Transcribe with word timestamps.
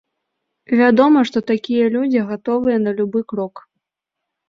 Вядома, 0.79 1.19
што 1.31 1.45
такія 1.53 1.85
людзі 1.99 2.27
гатовыя 2.33 2.77
на 2.89 2.99
любы 3.01 3.19
крок. 3.33 3.67